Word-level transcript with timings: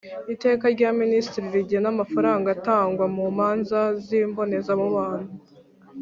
Iteka 0.33 0.65
rya 0.75 0.89
minisitiri 1.01 1.47
rigena 1.55 1.87
amafaranga 1.93 2.47
atangwa 2.55 3.05
mu 3.15 3.23
manza 3.37 3.81
z 4.03 4.05
imbonezamubano 4.21 5.29